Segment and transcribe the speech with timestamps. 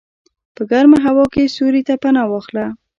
[0.55, 2.65] په ګرمه هوا کې سیوري ته پناه واخله.